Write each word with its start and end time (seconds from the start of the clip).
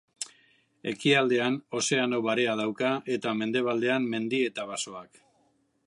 Ekialdean 0.91 1.59
Ozeano 1.79 2.21
Barea 2.29 2.57
dauka 2.63 2.91
eta 3.17 3.35
mendebaldean 3.43 4.09
mendi 4.15 4.41
eta 4.49 4.71
basoak. 4.73 5.23